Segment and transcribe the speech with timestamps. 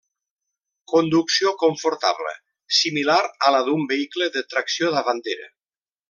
[0.91, 2.31] Conducció confortable,
[2.81, 3.19] similar
[3.49, 5.47] a la d'un vehicle de tracció davantera.